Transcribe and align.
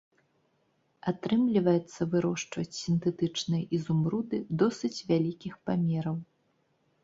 Атрымліваецца 1.11 2.01
вырошчваць 2.15 2.79
сінтэтычныя 2.81 3.63
ізумруды 3.81 4.37
досыць 4.65 4.95
вялікіх 5.15 5.53
памераў. 5.69 6.23